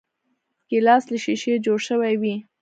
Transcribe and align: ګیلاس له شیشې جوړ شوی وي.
ګیلاس 0.69 1.03
له 1.11 1.17
شیشې 1.23 1.53
جوړ 1.65 1.79
شوی 1.87 2.15
وي. 2.21 2.35